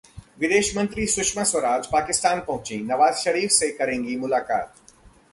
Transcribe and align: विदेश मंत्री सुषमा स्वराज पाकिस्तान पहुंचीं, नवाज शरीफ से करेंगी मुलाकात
विदेश 0.39 0.75
मंत्री 0.77 1.05
सुषमा 1.07 1.43
स्वराज 1.43 1.87
पाकिस्तान 1.87 2.39
पहुंचीं, 2.39 2.79
नवाज 2.85 3.13
शरीफ 3.15 3.51
से 3.51 3.69
करेंगी 3.71 4.15
मुलाकात 4.15 4.73